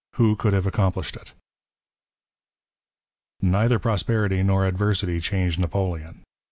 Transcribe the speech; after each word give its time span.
Who 0.15 0.35
could 0.35 0.53
have 0.53 0.65
accomplished" 0.65 1.15
it?" 1.15 1.33
Neither 3.43 3.77
prosperity 3.77 4.41
nor 4.41 4.65
adversity 4.65 5.19
changed 5.19 5.59
Napoleon. 5.59 6.23